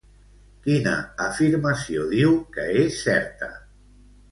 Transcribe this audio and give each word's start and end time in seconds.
Quina 0.63 0.93
afirmació 1.25 2.07
diu 2.15 2.35
que 2.57 2.67
és 2.83 2.99
certa? 3.05 3.53